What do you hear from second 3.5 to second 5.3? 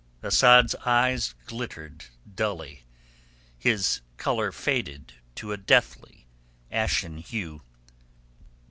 his colour faded